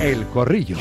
[0.00, 0.76] El Corrillo.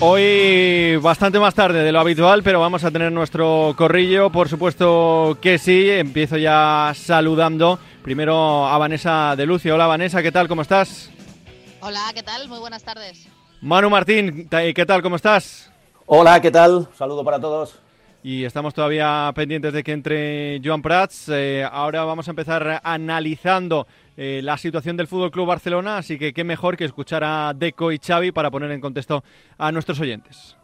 [0.00, 5.38] Hoy bastante más tarde de lo habitual, pero vamos a tener nuestro corrillo, por supuesto
[5.40, 5.88] que sí.
[5.90, 9.76] Empiezo ya saludando primero a Vanessa de Lucio.
[9.76, 10.48] Hola Vanessa, ¿qué tal?
[10.48, 11.08] ¿Cómo estás?
[11.80, 12.48] Hola, ¿qué tal?
[12.48, 13.28] Muy buenas tardes.
[13.62, 15.02] Manu Martín, ¿qué tal?
[15.02, 15.70] ¿Cómo estás?
[16.06, 16.88] Hola, ¿qué tal?
[16.96, 17.78] Saludo para todos.
[18.20, 21.28] Y estamos todavía pendientes de que entre Joan Prats.
[21.28, 26.32] Eh, ahora vamos a empezar analizando eh, la situación del Fútbol Club Barcelona, así que
[26.32, 29.22] qué mejor que escuchar a Deco y Xavi para poner en contexto
[29.56, 30.56] a nuestros oyentes.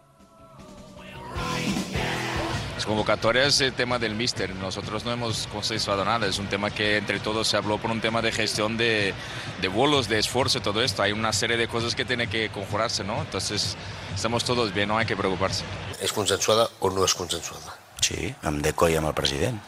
[2.89, 4.49] Las convocatorias es el tema del míster.
[4.57, 6.27] Nosotros no hemos consensuado nada.
[6.27, 9.13] Es un tema que entre todos se habló por un tema de gestión de,
[9.61, 11.03] de vuelos, de esfuerzo, todo esto.
[11.03, 13.21] Hay una serie de cosas que tiene que conjurarse, ¿no?
[13.21, 13.77] Entonces,
[14.15, 15.65] estamos todos bien, no hay que preocuparse.
[16.01, 17.77] ¿Es consensuada o no es consensuada?
[18.01, 19.61] Sí, amb Deco i amb el president.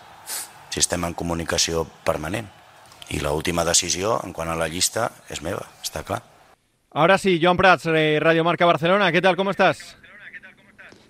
[0.73, 2.49] Sistema en comunicació permanent.
[3.11, 6.25] Y la última decisión en cuanto a la lista es meva, está claro.
[6.93, 9.13] Ahora sí, Joan Prats, eh, Radio Marca Barcelona.
[9.13, 9.37] ¿Qué tal?
[9.37, 9.99] ¿Cómo estás?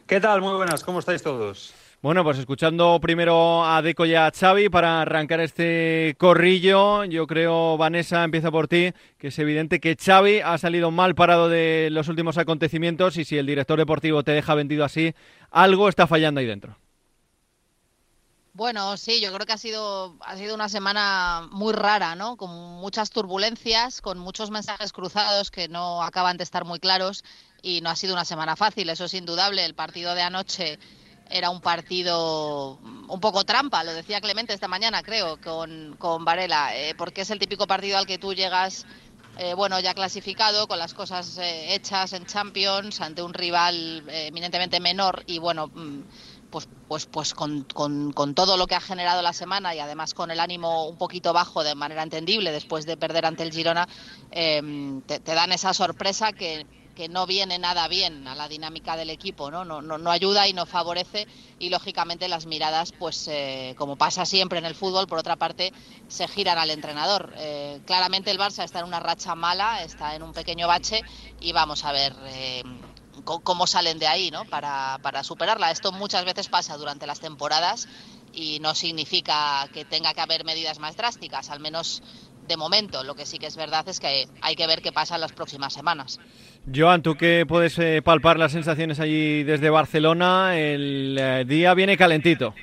[0.09, 0.41] ¿Qué tal?
[0.41, 0.83] Muy buenas.
[0.83, 1.73] ¿Cómo estáis todos?
[2.03, 7.77] Bueno, pues escuchando primero a Deco y a Xavi para arrancar este corrillo, yo creo,
[7.77, 12.09] Vanessa, empieza por ti, que es evidente que Xavi ha salido mal parado de los
[12.09, 15.15] últimos acontecimientos y si el director deportivo te deja vendido así,
[15.51, 16.79] algo está fallando ahí dentro.
[18.55, 22.39] Bueno, sí, yo creo que ha sido, ha sido una semana muy rara, ¿no?
[22.39, 27.25] Con muchas turbulencias, con muchos mensajes cruzados que no acaban de estar muy claros
[27.61, 29.67] y no ha sido una semana fácil, eso es indudable.
[29.67, 30.79] El partido de anoche
[31.31, 32.79] era un partido
[33.09, 37.31] un poco trampa, lo decía Clemente esta mañana, creo, con, con Varela, eh, porque es
[37.31, 38.87] el típico partido al que tú llegas,
[39.39, 44.81] eh, bueno, ya clasificado, con las cosas eh, hechas en Champions, ante un rival eminentemente
[44.81, 46.01] menor y, bueno, mm,
[46.51, 50.33] pues, pues, pues con, con, todo lo que ha generado la semana y además con
[50.33, 53.87] el ánimo un poquito bajo de manera entendible después de perder ante el Girona,
[54.33, 56.67] te dan esa sorpresa que
[57.01, 59.65] que no viene nada bien a la dinámica del equipo, ¿no?
[59.65, 61.27] No, no, ayuda y no favorece
[61.59, 65.73] y lógicamente las miradas, pues eh, como pasa siempre en el fútbol, por otra parte,
[66.09, 67.33] se giran al entrenador.
[67.39, 71.01] Eh, claramente el Barça está en una racha mala, está en un pequeño bache
[71.41, 72.63] y vamos a ver eh,
[73.25, 74.45] cómo salen de ahí, ¿no?
[74.45, 75.71] Para, para superarla.
[75.71, 77.89] Esto muchas veces pasa durante las temporadas
[78.35, 82.03] y no significa que tenga que haber medidas más drásticas, al menos
[82.51, 83.03] de momento.
[83.05, 85.33] Lo que sí que es verdad es que hay que ver qué pasa en las
[85.33, 86.21] próximas semanas.
[86.75, 91.97] Joan, tú que puedes eh, palpar las sensaciones allí desde Barcelona, el eh, día viene
[91.97, 92.55] calentito.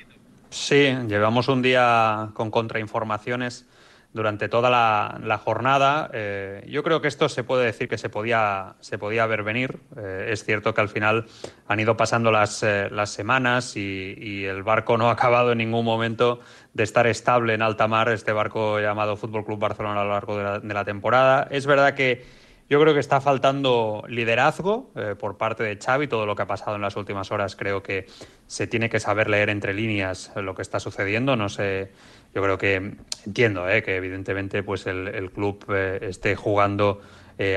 [0.50, 3.66] Sí, llevamos un día con contrainformaciones
[4.12, 6.10] durante toda la, jornada.
[6.12, 9.80] Eh, yo creo que esto se puede decir que se podía, se podía ver venir.
[10.26, 11.26] es cierto que al final
[11.66, 16.40] han ido pasando las, las semanas y, el barco no ha acabado en ningún momento
[16.74, 20.36] de estar estable en alta mar, este barco llamado Fútbol Club Barcelona a lo largo
[20.36, 21.48] de la, de la temporada.
[21.50, 22.24] Es verdad que
[22.70, 26.06] yo creo que está faltando liderazgo eh, por parte de Xavi.
[26.06, 28.06] Todo lo que ha pasado en las últimas horas creo que
[28.46, 31.34] se tiene que saber leer entre líneas lo que está sucediendo.
[31.34, 31.92] No sé,
[32.34, 37.00] yo creo que entiendo eh, que evidentemente pues el, club eh, esté jugando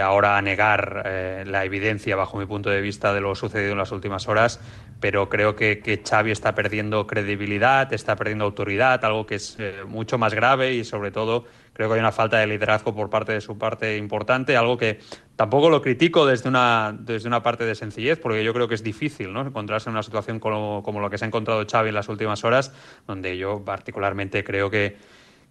[0.04, 1.10] ahora a negar
[1.48, 4.60] la evidencia, bajo mi punto de vista, de lo sucedido en las últimas horas,
[5.02, 9.58] pero creo que, que Xavi está perdiendo credibilidad, está perdiendo autoridad, algo que es
[9.88, 13.32] mucho más grave y sobre todo Creo que hay una falta de liderazgo por parte
[13.32, 15.00] de su parte importante, algo que
[15.38, 18.84] tampoco lo critico desde una, desde una parte de sencillez, porque yo creo que es
[18.84, 19.42] difícil ¿no?
[19.42, 22.44] encontrarse en una situación como, como lo que se ha encontrado Xavi en las últimas
[22.44, 22.74] horas,
[23.08, 24.98] donde yo particularmente creo que,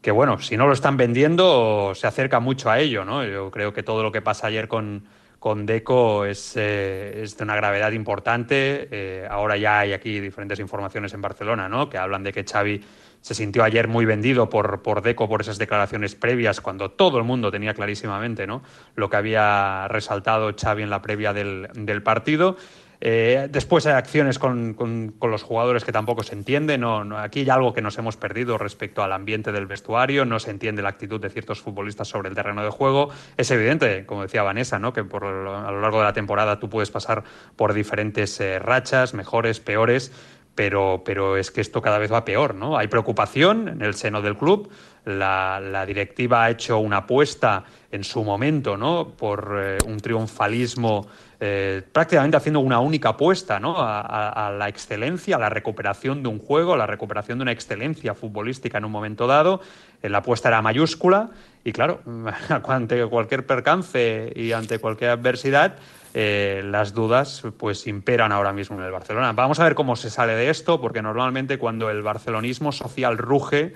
[0.02, 3.24] que bueno, si no lo están vendiendo, se acerca mucho a ello, ¿no?
[3.24, 5.04] Yo creo que todo lo que pasa ayer con,
[5.40, 8.88] con Deco es, eh, es de una gravedad importante.
[8.90, 11.88] Eh, ahora ya hay aquí diferentes informaciones en Barcelona, ¿no?
[11.88, 12.80] Que hablan de que Xavi
[13.22, 17.24] se sintió ayer muy vendido por, por Deco por esas declaraciones previas, cuando todo el
[17.24, 18.62] mundo tenía clarísimamente ¿no?
[18.96, 22.56] lo que había resaltado Xavi en la previa del, del partido.
[23.02, 26.82] Eh, después hay acciones con, con, los jugadores que tampoco se entienden.
[26.82, 30.26] No, aquí hay algo que nos hemos perdido respecto al ambiente del vestuario.
[30.26, 33.08] No se entiende la actitud de ciertos futbolistas sobre el terreno de juego.
[33.36, 34.92] Es evidente, como decía Vanessa, ¿no?
[34.92, 37.24] que por, a lo largo de la temporada tú puedes pasar
[37.56, 40.12] por diferentes eh, rachas, mejores, peores
[40.54, 42.76] pero, pero es que esto cada vez va peor, ¿no?
[42.76, 44.68] Hay preocupación en el seno del club,
[45.04, 49.08] la, directiva ha hecho una apuesta en su momento, ¿no?
[49.08, 51.08] Por eh, un triunfalismo,
[51.40, 53.74] eh, prácticamente haciendo una única apuesta, ¿no?
[53.78, 58.14] A, la excelencia, a la recuperación de un juego, a la recuperación de una excelencia
[58.14, 59.60] futbolística en un momento dado.
[60.02, 61.30] Eh, la apuesta era mayúscula
[61.64, 62.00] y claro,
[62.68, 65.76] ante cualquier percance y ante cualquier adversidad,
[66.14, 69.32] eh, las dudas pues imperan ahora mismo en el Barcelona.
[69.32, 73.74] Vamos a ver cómo se sale de esto, porque normalmente cuando el barcelonismo social ruge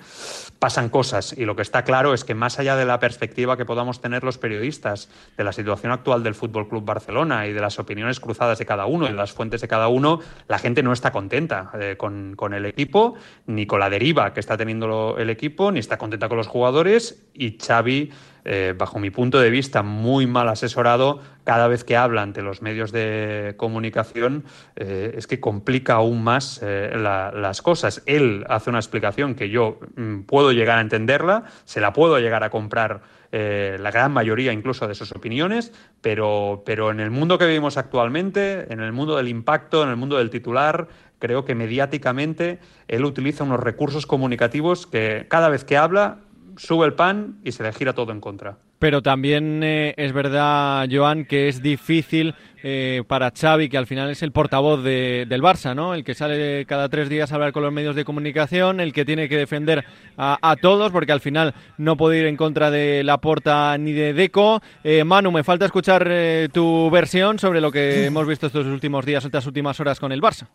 [0.59, 3.65] pasan cosas y lo que está claro es que más allá de la perspectiva que
[3.65, 7.79] podamos tener los periodistas de la situación actual del Fútbol Club Barcelona y de las
[7.79, 11.11] opiniones cruzadas de cada uno y las fuentes de cada uno, la gente no está
[11.11, 13.15] contenta eh, con, con el equipo
[13.45, 17.23] ni con la deriva que está teniendo el equipo, ni está contenta con los jugadores
[17.33, 18.11] y Xavi
[18.47, 22.61] eh, bajo mi punto de vista, muy mal asesorado, cada vez que habla ante los
[22.61, 24.43] medios de comunicación,
[24.75, 28.03] eh, es que complica aún más eh, las cosas.
[28.05, 32.43] Él hace una explicación que yo mm, puedo llegar a entenderla, se la puedo llegar
[32.43, 33.01] a comprar
[33.31, 38.71] la gran mayoría incluso de sus opiniones, pero, pero en el mundo que vivimos actualmente,
[38.71, 40.87] en el mundo del impacto, en el mundo del titular,
[41.19, 46.19] creo que mediáticamente él utiliza unos recursos comunicativos que cada vez que habla
[46.57, 48.57] sube el pan y se le gira todo en contra.
[48.79, 54.09] Pero también eh, es verdad, Joan, que es difícil eh, para Xavi, que al final
[54.09, 55.93] es el portavoz del Barça, ¿no?
[55.93, 59.05] El que sale cada tres días a hablar con los medios de comunicación, el que
[59.05, 59.85] tiene que defender
[60.17, 64.61] a, todos, porque al final no puede ir en contra de Laporta ni de Deco.
[64.83, 66.09] Eh, Manu, me falta escuchar
[66.51, 70.21] tu versión sobre lo que hemos visto estos últimos días, estas últimas horas con el
[70.21, 70.47] Barça.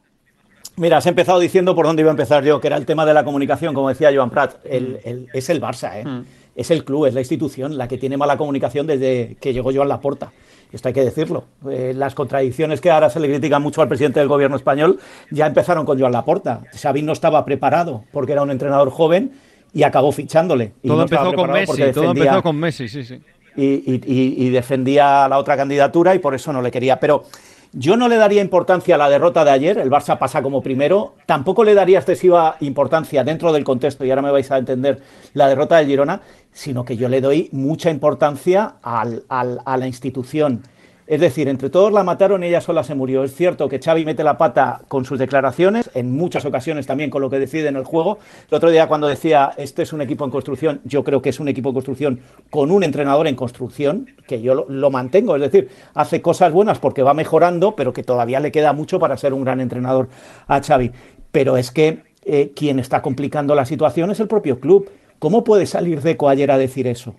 [0.81, 3.13] Mira, has empezado diciendo por dónde iba a empezar yo, que era el tema de
[3.13, 4.65] la comunicación, como decía Joan Prat.
[4.65, 6.05] es el Barça, ¿eh?
[6.07, 6.25] Mm.
[6.57, 9.89] es el club, es la institución la que tiene mala comunicación desde que llegó Joan
[9.89, 10.33] Laporta.
[10.73, 11.45] Esto hay que decirlo.
[11.69, 14.99] Eh, las contradicciones que ahora se le critican mucho al presidente del gobierno español
[15.31, 16.63] ya empezaron con Joan Laporta.
[16.73, 19.33] Xavi no estaba preparado porque era un entrenador joven
[19.75, 20.73] y acabó fichándole.
[20.83, 23.21] todo empezó con Messi, todo empezó con Messi, sí, sí.
[23.55, 26.99] y defendía la otra candidatura y por eso no le quería.
[26.99, 27.25] Pero
[27.73, 31.15] yo no le daría importancia a la derrota de ayer, el Barça pasa como primero,
[31.27, 35.01] tampoco le daría excesiva importancia dentro del contexto, y ahora me vais a entender,
[35.35, 36.21] la derrota del Girona,
[36.53, 40.63] sino que yo le doy mucha importancia al, a la institución,
[41.11, 43.25] es decir, entre todos la mataron y ella sola se murió.
[43.25, 47.21] Es cierto que Xavi mete la pata con sus declaraciones, en muchas ocasiones también con
[47.21, 48.21] lo que decide en el juego.
[48.49, 51.41] El otro día cuando decía, este es un equipo en construcción, yo creo que es
[51.41, 55.35] un equipo en construcción con un entrenador en construcción, que yo lo, mantengo.
[55.35, 59.17] Es decir, hace cosas buenas porque va mejorando, pero que todavía le queda mucho para
[59.17, 60.09] ser un gran entrenador
[60.47, 60.93] a Xavi.
[61.33, 64.89] Pero es que eh, quien está complicando la situación es el propio club.
[65.19, 67.17] ¿Cómo puede salir Deco ayer a decir eso?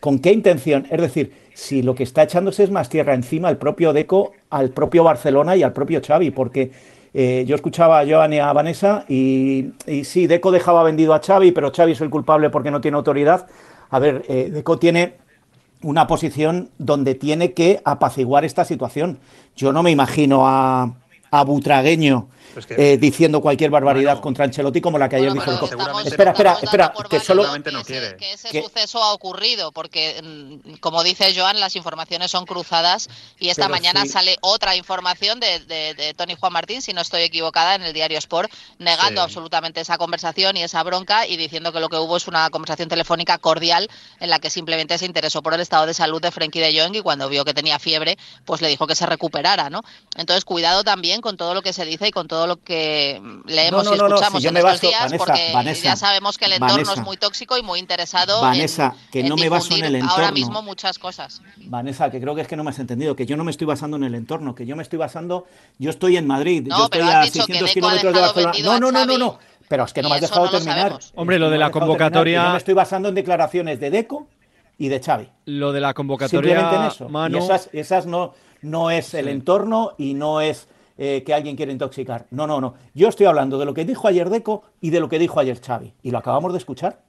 [0.00, 0.86] ¿Con qué intención?
[0.90, 4.70] Es decir, si lo que está echándose es más tierra encima al propio Deco, al
[4.70, 6.70] propio Barcelona y al propio Xavi, porque
[7.14, 9.70] eh, yo escuchaba a Joan y a Vanessa y,
[10.04, 13.46] sí, Deco dejaba vendido a Xavi, pero Xavi es el culpable porque no tiene autoridad.
[13.88, 15.14] A ver, eh, Deco tiene
[15.82, 19.18] una posición donde tiene que apaciguar esta situación.
[19.56, 20.92] Yo no me imagino a,
[21.40, 22.28] a Butragueño
[22.70, 25.50] eh, diciendo cualquier barbaridad contra Ancelotti como la que ayer dijo.
[26.04, 31.60] espera, espera, espera, que solo que, ese, suceso ha ocurrido porque mm, como dice Joan,
[31.60, 36.92] las informaciones son cruzadas y esta mañana sale otra información de, Tony Juan Martín, si
[36.92, 41.36] no estoy equivocada, en el diario Sport, negando absolutamente esa conversación y esa bronca y
[41.36, 43.90] diciendo que lo que hubo es una conversación telefónica cordial
[44.20, 46.96] en la que simplemente se interesó por el estado de salud de Frenkie de Jong
[46.96, 49.82] y cuando vio que tenía fiebre, pues le dijo que se recuperara, ¿no?
[50.16, 53.84] Entonces, cuidado también con todo lo que se dice y con todo lo que leemos
[53.90, 57.64] y escuchamos en estos días, porque ya sabemos que el entorno es muy tóxico y
[57.64, 60.14] muy interesado Vanessa, en, que no me baso en el entorno.
[60.14, 61.42] ahora mismo muchas cosas.
[61.56, 63.66] Vanessa, que creo que es que no me has entendido, que yo no me estoy
[63.66, 65.46] basando en el entorno, que yo me estoy basando,
[65.80, 68.58] yo estoy en Madrid, no, yo estoy a 600 kilómetros de Barcelona.
[68.62, 69.38] No, no, no, no, no.
[69.66, 70.96] Pero es que no me has dejado terminar.
[71.16, 72.44] Hombre, lo de la convocatoria.
[72.44, 74.28] Yo me estoy basando en declaraciones de Deco
[74.78, 75.28] y de Xavi.
[75.46, 76.60] Lo de la convocatoria.
[76.60, 77.08] Simplemente en eso.
[77.30, 80.68] Y esas, esas no, no es el entorno y no es
[80.98, 82.26] eh, que alguien quiere intoxicar.
[82.30, 82.74] No, no, no.
[82.94, 85.60] Yo estoy hablando de lo que dijo ayer Deco y de lo que dijo ayer
[85.60, 85.94] Xavi.
[86.02, 87.02] Y lo acabamos de escuchar.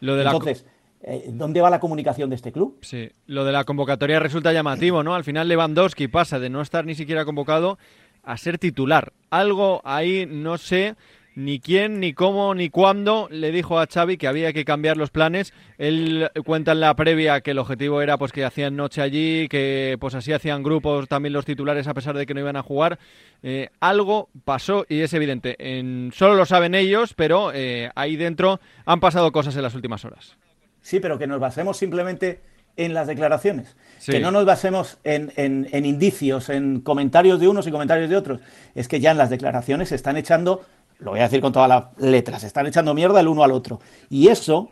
[0.00, 0.66] Lo de Entonces,
[1.02, 2.78] eh, ¿dónde va la comunicación de este club?
[2.82, 5.14] Sí, lo de la convocatoria resulta llamativo, ¿no?
[5.14, 7.78] Al final Lewandowski pasa de no estar ni siquiera convocado
[8.22, 9.12] a ser titular.
[9.30, 10.96] Algo ahí, no sé,
[11.40, 15.10] ni quién, ni cómo, ni cuándo le dijo a Xavi que había que cambiar los
[15.10, 15.52] planes.
[15.78, 19.96] Él cuenta en la previa que el objetivo era pues que hacían noche allí, que
[19.98, 22.98] pues así hacían grupos también los titulares a pesar de que no iban a jugar.
[23.42, 25.56] Eh, algo pasó y es evidente.
[25.58, 30.04] En, solo lo saben ellos, pero eh, ahí dentro han pasado cosas en las últimas
[30.04, 30.36] horas.
[30.82, 32.40] Sí, pero que nos basemos simplemente
[32.76, 33.76] en las declaraciones.
[34.06, 38.40] Que no nos basemos en, en, indicios, en comentarios de unos y comentarios de otros.
[38.74, 40.64] Es que ya en las declaraciones se están echando
[41.00, 43.80] lo voy a decir con todas las letras, están echando mierda el uno al otro.
[44.08, 44.70] Y eso,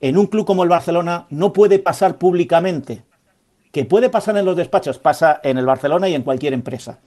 [0.00, 3.04] en un club como el Barcelona, no puede pasar públicamente.
[3.72, 7.00] Que puede pasar en los despachos, pasa en el Barcelona y en cualquier empresa.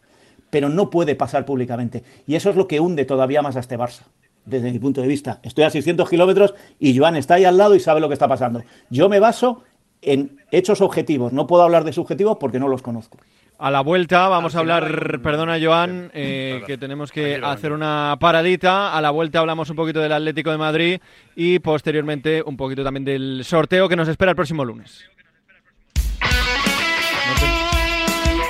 [0.50, 2.04] Pero no puede pasar públicamente.
[2.28, 4.04] Y eso es lo que hunde todavía más a este Barça,
[4.46, 5.40] desde mi punto de vista.
[5.44, 8.28] Estoy a 600 kilómetros y Joan está ahí al lado y sabe lo que está
[8.28, 8.64] pasando.
[8.90, 9.64] Yo me baso
[10.02, 11.34] en hechos objetivos.
[11.34, 13.18] No puedo hablar de subjetivos porque no los conozco.
[13.62, 18.96] A la vuelta vamos a hablar, perdona Joan, eh, que tenemos que hacer una paradita.
[18.96, 21.02] A la vuelta hablamos un poquito del Atlético de Madrid
[21.36, 25.04] y posteriormente un poquito también del sorteo que nos espera el próximo lunes.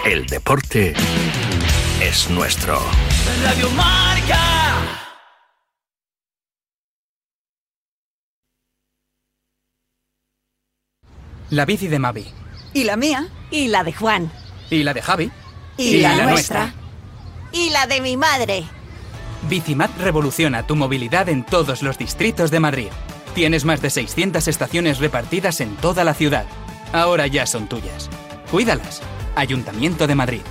[0.05, 0.93] El deporte
[2.03, 2.79] es nuestro.
[3.43, 4.37] Radio Marca.
[11.49, 12.27] La bici de Mavi.
[12.75, 13.27] ¿Y la mía?
[13.49, 14.31] ¿Y la de Juan?
[14.69, 15.31] ¿Y la de Javi?
[15.77, 16.73] ¿Y, la, nuestra?
[17.51, 18.65] ¿Y la de mi madre?
[19.49, 22.89] Bicimat revoluciona tu movilidad en todos los distritos de Madrid.
[23.33, 26.45] Tienes más de 600 estaciones repartidas en toda la ciudad.
[26.91, 28.09] Ahora ya son tuyas.
[28.51, 29.01] Cuídalas.
[29.35, 30.41] Ayuntamiento de Madrid.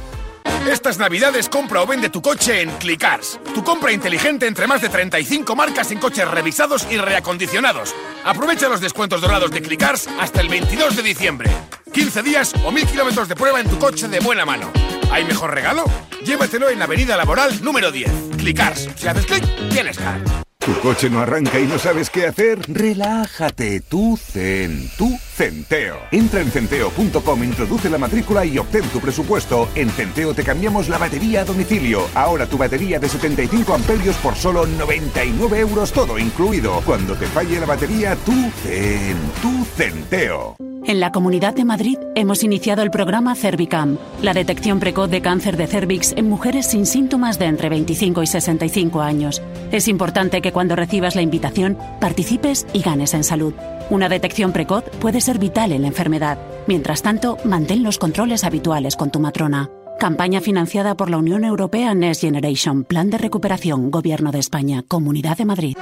[0.71, 3.41] Estas navidades compra o vende tu coche en Clicars.
[3.55, 7.95] Tu compra inteligente entre más de 35 marcas en coches revisados y reacondicionados.
[8.25, 11.51] Aprovecha los descuentos dorados de Clicars hasta el 22 de diciembre.
[11.99, 14.71] 15 días o 1000 kilómetros de prueba en tu coche de buena mano.
[15.11, 15.83] ¿Hay mejor regalo?
[16.25, 18.09] Llévatelo en la Avenida Laboral número 10.
[18.37, 18.89] Clicars.
[18.95, 20.21] Si haces clic, tienes car.
[20.59, 22.61] ¿Tu coche no arranca y no sabes qué hacer?
[22.69, 25.99] Relájate, tú Zen, tú Centeo.
[26.11, 29.69] Entra en centeo.com, introduce la matrícula y obtén tu presupuesto.
[29.77, 32.09] En Centeo te cambiamos la batería a domicilio.
[32.17, 36.83] Ahora tu batería de 75 amperios por solo 99 euros todo incluido.
[36.85, 38.33] Cuando te falle la batería, tú
[38.65, 40.57] Zen, tú Centeo.
[40.85, 45.57] En la Comunidad de Madrid hemos iniciado el programa Cervicam, la detección precoz de cáncer
[45.57, 49.41] de cervix en mujeres sin síntomas de entre 25 y 65 años.
[49.71, 53.55] Es importante que cuando recibas la invitación participes y ganes en salud.
[53.91, 56.39] Una detección precoz puede ser vital en la enfermedad.
[56.67, 59.71] Mientras tanto, mantén los controles habituales con tu matrona.
[59.99, 65.39] Campaña financiada por la Unión Europea Next Generation, Plan de Recuperación, Gobierno de España, Comunidad
[65.39, 65.77] de Madrid.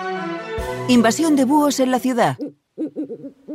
[0.89, 2.39] Invasión de búhos en la ciudad.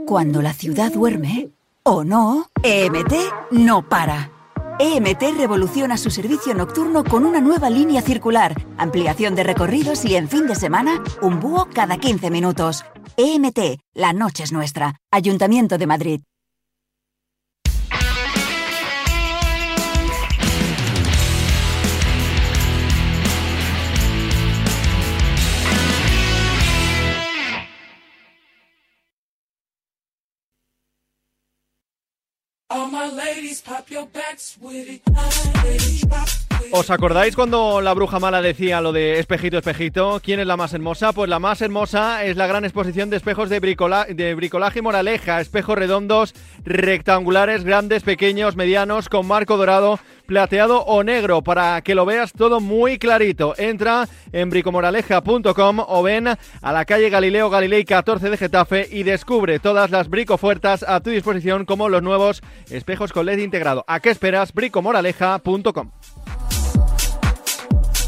[0.06, 1.52] Cuando la ciudad duerme,
[1.84, 3.14] o no, EMT
[3.52, 4.32] no para.
[4.80, 10.28] EMT revoluciona su servicio nocturno con una nueva línea circular, ampliación de recorridos y en
[10.28, 12.84] fin de semana, un búho cada 15 minutos.
[13.18, 14.96] EMT, la noche es nuestra.
[15.12, 16.22] Ayuntamiento de Madrid.
[36.74, 40.22] ¿Os acordáis cuando la bruja mala decía lo de espejito, espejito?
[40.24, 41.12] ¿Quién es la más hermosa?
[41.12, 45.42] Pues la más hermosa es la gran exposición de espejos de, de bricolaje y moraleja.
[45.42, 52.06] Espejos redondos, rectangulares, grandes, pequeños, medianos, con marco dorado, plateado o negro, para que lo
[52.06, 53.54] veas todo muy clarito.
[53.58, 59.60] Entra en bricomoraleja.com o ven a la calle Galileo Galilei 14 de Getafe y descubre
[59.60, 63.84] todas las bricofuertas a tu disposición como los nuevos espejos con LED integrado.
[63.88, 64.54] ¿A qué esperas?
[64.54, 65.92] bricomoraleja.com.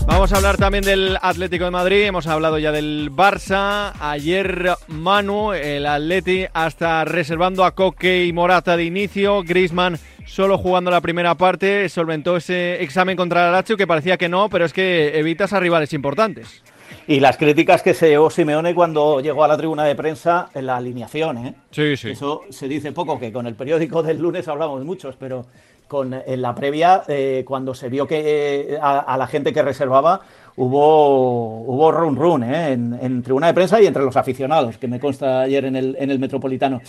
[0.05, 3.93] Vamos a hablar también del Atlético de Madrid, hemos hablado ya del Barça.
[3.99, 9.43] Ayer Manu, el Atleti, hasta reservando a Coque y Morata de inicio.
[9.43, 14.29] Grisman solo jugando la primera parte, solventó ese examen contra el Lazio que parecía que
[14.29, 16.63] no, pero es que evitas a rivales importantes.
[17.07, 20.67] Y las críticas que se llevó Simeone cuando llegó a la tribuna de prensa en
[20.67, 21.55] la alineación, ¿eh?
[21.71, 22.11] Sí, sí.
[22.11, 25.45] Eso se dice poco, que con el periódico del lunes hablamos muchos, pero
[25.87, 30.21] con, en la previa, eh, cuando se vio que eh, a, la gente que reservaba,
[30.55, 32.71] hubo, hubo run run ¿eh?
[32.71, 36.11] en, tribuna de prensa y entre los aficionados, que me consta ayer en el, en
[36.11, 36.81] el Metropolitano.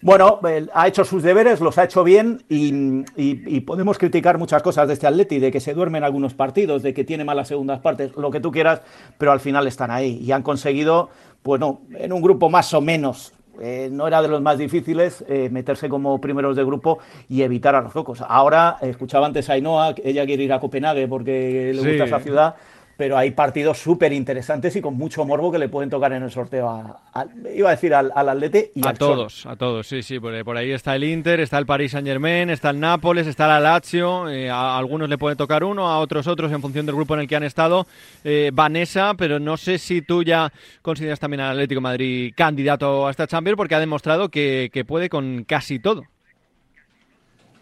[0.00, 0.38] Bueno,
[0.74, 5.08] ha hecho sus deberes, los ha hecho bien y, podemos criticar muchas cosas de este
[5.08, 8.38] Atleti, de que se duermen algunos partidos, de que tiene malas segundas partes, lo que
[8.38, 8.80] tú quieras,
[9.18, 11.10] pero al final están ahí y han conseguido,
[11.42, 15.48] bueno, en un grupo más o menos eh, no era de los más difíciles eh,
[15.50, 16.98] meterse como primeros de grupo
[17.28, 18.22] y evitar a los focos.
[18.26, 22.54] Ahora, escuchaba antes a Ainhoa, ella quiere ir a Copenhague porque le gusta esa ciudad
[22.98, 26.32] pero hay partidos súper interesantes y con mucho morbo que le pueden tocar en el
[26.32, 26.68] sorteo.
[26.68, 30.18] A, iba a decir al, al Atlete y a todos, a todos, sí, sí.
[30.18, 33.60] Por, ahí está el Inter, está el Paris Saint Germain, está el Nápoles, está la
[33.60, 34.28] Lazio.
[34.28, 37.20] Eh, a, algunos le puede tocar uno, a otros otros en función del grupo en
[37.20, 37.86] el que han estado.
[38.24, 40.52] Eh, Vanessa, pero no sé si tú ya
[40.82, 45.08] consideras también al Atlético Madrid candidato a esta Champions porque ha demostrado que, que puede
[45.08, 46.02] con casi todo.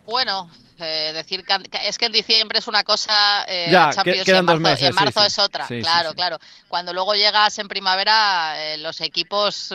[0.07, 0.49] Bueno,
[0.79, 4.61] eh, decir que es que en diciembre es una cosa, eh, ya, Champions en marzo,
[4.61, 5.67] meses, en marzo es otra.
[5.67, 6.39] claro, claro.
[6.69, 9.75] Cuando luego llegas en primavera, eh, los equipos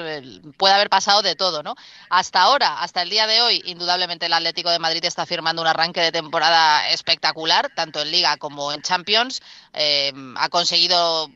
[0.57, 1.75] puede haber pasado de todo, ¿no?
[2.09, 5.67] Hasta ahora, hasta el día de hoy, indudablemente el Atlético de Madrid está firmando un
[5.67, 9.41] arranque de temporada espectacular, tanto en Liga como en Champions.
[9.73, 11.29] ha conseguido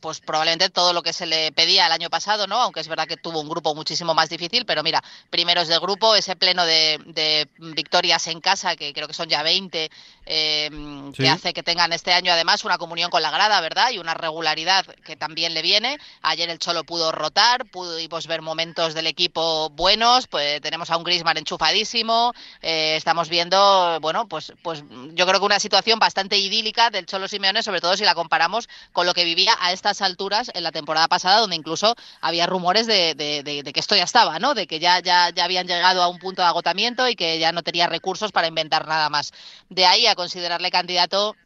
[0.00, 2.56] pues probablemente todo lo que se le pedía el año pasado, ¿no?
[2.60, 6.14] Aunque es verdad que tuvo un grupo muchísimo más difícil, pero mira, primeros del grupo,
[6.14, 9.90] ese pleno de, de victorias en casa, que creo que son ya 20,
[10.26, 10.70] eh,
[11.14, 11.22] Sí.
[11.22, 13.90] que hace que tengan este año además una comunión con la grada, ¿verdad?
[13.90, 15.98] Y una regularidad que también le viene.
[16.22, 21.04] Ayer el Cholo pudo rotar, pudimos ver momentos del equipo buenos, pues tenemos a un
[21.04, 24.82] Griezmann enchufadísimo, eh, estamos viendo, bueno, pues, pues
[25.14, 28.68] yo creo que una situación bastante idílica del Cholo Simeone, sobre todo si la comparamos
[28.92, 32.86] con lo que vivía a estas alturas en la temporada pasada, donde incluso había rumores
[32.86, 34.54] de, de- de- de que esto ya estaba, ¿no?
[34.54, 37.52] De que ya, ya, ya habían llegado a un punto de agotamiento y que ya
[37.52, 39.32] no tenía recursos para inventar nada más.
[39.70, 41.36] De ahí a considerarle candidato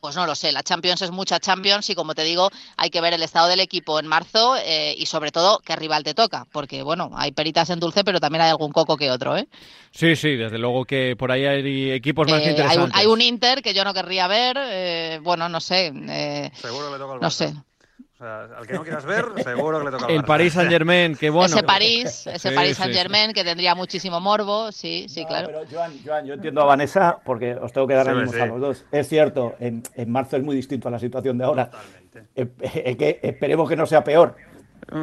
[0.00, 3.00] pues no lo sé, la Champions es mucha Champions y como te digo, hay que
[3.00, 6.46] ver el estado del equipo en marzo eh, y sobre todo qué rival te toca,
[6.52, 9.48] porque bueno, hay peritas en dulce, pero también hay algún coco que otro, ¿eh?
[9.92, 12.94] Sí, sí, desde luego que por ahí hay equipos más Eh, hay, interesantes.
[12.94, 16.92] un, hay un Inter que yo no querría ver, eh, bueno, no sé, eh, Seguro
[16.92, 17.30] le toca al no Barça.
[17.30, 17.54] sé.
[18.14, 20.22] O sea, al que no quieras ver, seguro que le toca El.
[20.22, 21.46] Paris Saint Germain, que bueno.
[21.52, 25.48] ese París, ese Sí, París Saint Germain que tendría muchísimo morbo, sí, sí, claro.
[25.48, 28.40] Pero Joan, Joan, yo entiendo a Vanessa porque os tengo que dar Sí, ánimos sí.
[28.40, 28.84] a los dos.
[28.92, 31.70] Es cierto, en, en marzo es muy distinto a la situación de ahora.
[32.36, 34.36] Eh, eh, que esperemos que no sea peor.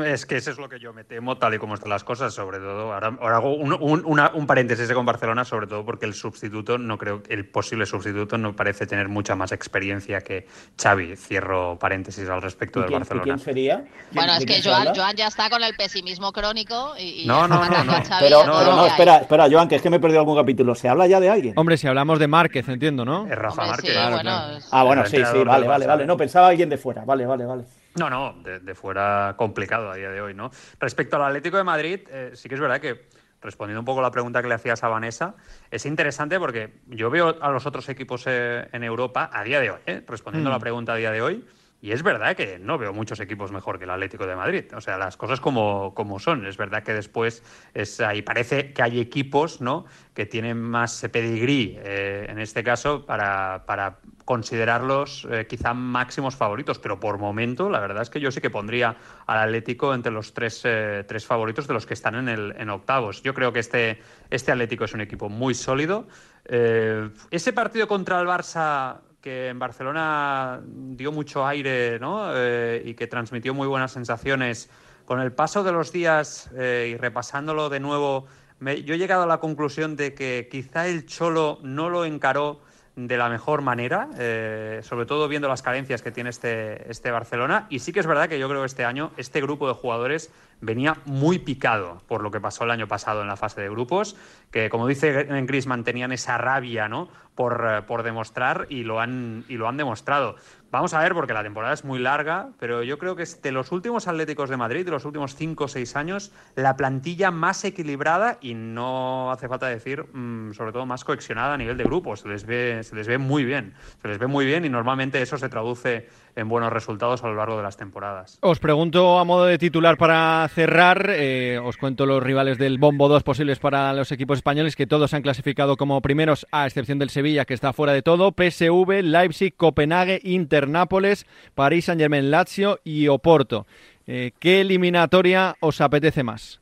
[0.05, 2.33] Es que eso es lo que yo me temo, tal y como están las cosas,
[2.33, 2.93] sobre todo.
[2.93, 6.77] Ahora, ahora hago un, un- una- un paréntesis con Barcelona, sobre todo porque el sustituto,
[6.77, 10.47] no creo, el posible sustituto no parece tener mucha más experiencia que
[10.81, 11.15] Xavi.
[11.15, 13.23] Cierro paréntesis al respecto ¿Y del quién, Barcelona.
[13.25, 13.85] quién sería?
[14.11, 14.95] Bueno, ¿De es que Joan?
[14.95, 17.93] Joan ya está con el pesimismo crónico y, y No, no, no, no.
[18.19, 20.75] Pero, espera, espera, Joan, que es que me he perdido algún capítulo.
[20.75, 21.53] ¿Se habla ya de alguien?
[21.57, 23.25] Hombre, si hablamos de Márquez, entiendo, ¿no?
[23.25, 23.89] Es Rafa Hombre, Márquez.
[23.89, 24.57] sí, Claro, bueno, claro.
[24.57, 26.05] es- Ah, bueno, sí, sí, vale, vale, vale.
[26.05, 27.03] No, pensaba alguien de fuera.
[27.05, 27.63] Vale, vale, vale.
[27.95, 30.51] No, no, de, de fuera complicado a día de hoy, ¿no?
[30.79, 33.07] Respecto al Atlético de Madrid, eh, sí que es verdad que,
[33.41, 35.35] respondiendo un poco a la pregunta que le hacías a Vanessa,
[35.69, 39.71] es interesante porque yo veo a los otros equipos eh, en Europa a día de
[39.71, 40.03] hoy, ¿eh?
[40.07, 41.45] respondiendo a la pregunta a día de hoy,
[41.81, 44.65] y es verdad que no veo muchos equipos mejor que el Atlético de Madrid.
[44.75, 46.45] O sea, las cosas como, como son.
[46.45, 47.41] Es verdad que después
[47.73, 49.85] es, ahí parece que hay equipos ¿no?
[50.13, 56.77] que tienen más pedigrí, eh, en este caso, para, para considerarlos eh, quizá máximos favoritos.
[56.77, 60.35] Pero por momento, la verdad es que yo sí que pondría al Atlético entre los
[60.35, 63.23] tres, eh, tres favoritos de los que están en, el, en octavos.
[63.23, 66.07] Yo creo que este, este Atlético es un equipo muy sólido.
[66.43, 72.31] Ese partido contra el Barça que en Barcelona dio mucho aire ¿no?
[72.35, 74.69] Eh, y que transmitió muy buenas sensaciones.
[75.05, 78.25] Con el paso de los días eh, y repasándolo de nuevo,
[78.59, 82.61] me- yo he llegado a la conclusión de que quizá el Cholo no lo encaró
[82.95, 87.67] de la mejor manera, eh, sobre todo viendo las carencias que tiene este, este Barcelona.
[87.69, 90.31] Y sí que es verdad que yo creo que este año este grupo de jugadores
[90.59, 94.15] venía muy picado por lo que pasó el año pasado en la fase de grupos,
[94.51, 97.09] que como dice Griezmann tenían esa rabia ¿no?
[97.35, 100.35] por, eh, por demostrar y lo, han, y lo han demostrado.
[100.71, 103.51] Vamos a ver, porque la temporada es muy larga, pero yo creo que es de
[103.51, 107.65] los últimos Atléticos de Madrid, de los últimos 5 o 6 años, la plantilla más
[107.65, 112.15] equilibrada y no hace falta decir, mm, sobre todo, más cohesionada a nivel de grupo.
[112.15, 115.21] Se les, ve, se les ve muy bien, se les ve muy bien y normalmente
[115.21, 116.07] eso se traduce
[116.37, 118.37] en buenos resultados a lo largo de las temporadas.
[118.39, 123.09] Os pregunto a modo de titular para cerrar, eh, os cuento los rivales del Bombo
[123.09, 127.09] 2 posibles para los equipos españoles, que todos han clasificado como primeros, a excepción del
[127.09, 132.79] Sevilla, que está fuera de todo, PSV, Leipzig, Copenhague, Inter, Nápoles, París, Saint Germain, Lazio
[132.83, 133.67] y Oporto.
[134.07, 136.59] Eh, ¿Qué eliminatoria os apetece más?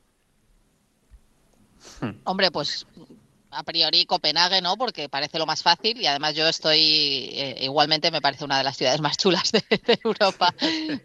[2.24, 2.86] Hombre, pues
[3.52, 4.78] a priori Copenhague, ¿no?
[4.78, 6.80] Porque parece lo más fácil y además yo estoy,
[7.34, 10.54] eh, igualmente me parece una de las ciudades más chulas de, de Europa.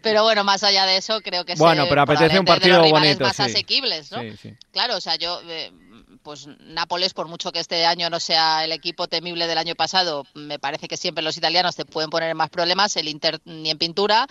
[0.01, 2.73] Pero bueno, más allá de eso, creo que es Bueno, pero apetece un probablemente de
[2.73, 3.41] los partido bonito, más sí.
[3.41, 4.21] asequibles, ¿no?
[4.21, 4.53] Sí, sí.
[4.71, 5.71] Claro, o sea, yo, eh,
[6.25, 10.25] pues Nápoles, por mucho que este año no sea el equipo temible del año pasado,
[10.33, 13.77] me parece que siempre los italianos te pueden poner más problemas, el Inter ni en
[13.77, 14.27] pintura.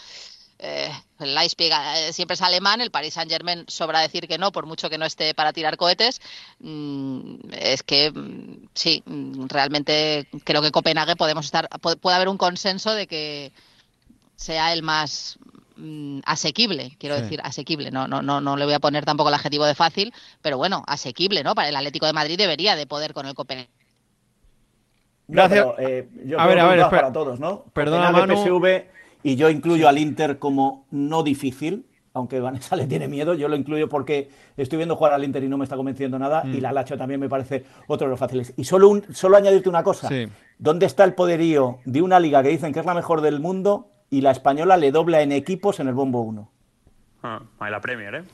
[0.59, 4.51] Eh, el Leipzig eh, siempre es alemán, el Paris Saint Germain sobra decir que no,
[4.53, 6.21] por mucho que no esté para tirar cohetes.
[6.59, 12.29] Mm, es que mm, sí, mm, realmente creo que Copenhague podemos estar, pu- puede haber
[12.29, 13.53] un consenso de que
[14.37, 15.39] sea el más
[15.77, 17.23] mm, asequible, quiero Sí.
[17.23, 17.91] decir, asequible.
[17.91, 20.83] No, no, no, no le voy a poner tampoco el adjetivo de fácil, pero bueno,
[20.87, 21.55] asequible, ¿no?
[21.55, 23.69] Para el Atlético de Madrid debería de poder con el Copenhague.
[25.27, 25.67] No, Gracias.
[25.77, 26.91] pero, eh, yo A ver, a ver, espera.
[27.03, 27.65] para todos, ¿no?
[27.73, 28.35] Perdona, Manu.
[28.37, 28.87] PSV,
[29.23, 33.57] y yo incluyo al Inter como no difícil, aunque Vanessa le tiene miedo, yo lo
[33.57, 36.55] incluyo porque estoy viendo jugar al Inter y no me está convenciendo nada, Mm.
[36.55, 38.53] y la Lacho también me parece otro de los fáciles.
[38.57, 40.27] Y solo, un, solo añadirte una cosa, Sí.
[40.59, 43.89] ¿dónde está el poderío de una liga que dicen que es la mejor del mundo
[44.11, 46.51] y la española le dobla en equipos en el bombo 1?
[47.23, 47.41] Ah,
[47.71, 48.25] la Premier, ¿eh?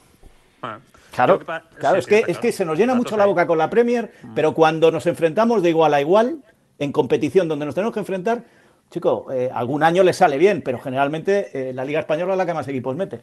[0.63, 0.79] Ah.
[1.13, 3.59] Claro, que claro, sí, es, que, es que se nos llena mucho la boca con
[3.59, 6.43] la Premier, pero cuando nos enfrentamos de igual a igual,
[6.79, 8.45] en competición donde nos tenemos que enfrentar,
[8.91, 12.47] chico, eh, algún año le sale bien, pero generalmente eh, la Liga Española es la
[12.47, 13.23] que más equipos mete.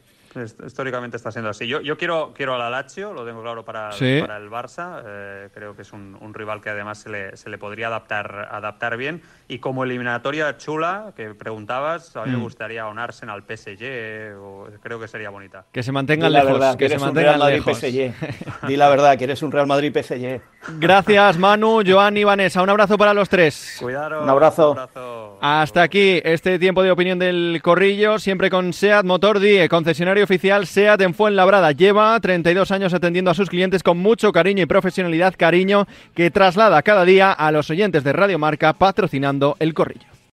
[0.66, 1.66] Históricamente está siendo así.
[1.66, 4.18] Yo, yo quiero, quiero a la Lazio, lo tengo claro para, Sí.
[4.20, 5.02] para el Barça.
[5.06, 8.48] Eh, creo que es un, un rival que además se le, se le podría adaptar,
[8.50, 9.22] adaptar bien.
[9.48, 12.42] Y como eliminatoria chula, que preguntabas, a mí me Mm.
[12.42, 15.64] gustaría un Arsenal PSG, o, creo que sería bonita.
[15.72, 16.58] Que se mantengan Di la lejos.
[16.58, 17.78] verdad, que se eres un mantengan Real Madrid lejos.
[17.78, 18.66] PSG.
[18.68, 20.40] Di la verdad, que eres un Real Madrid PSG.
[20.78, 22.62] Gracias, Manu, Joan y Vanessa.
[22.62, 23.76] Un abrazo para los tres.
[23.80, 24.22] Cuidado.
[24.22, 24.74] Un abrazo.
[25.40, 30.66] Hasta aquí este tiempo de opinión del Corrillo, siempre con SEAT Motor Die, concesionario oficial
[30.66, 31.70] SEAT en Fuenlabrada.
[31.70, 36.82] Lleva 32 años atendiendo a sus clientes con mucho cariño y profesionalidad, cariño que traslada
[36.82, 40.07] cada día a los oyentes de Radio Marca patrocinando el Corrillo.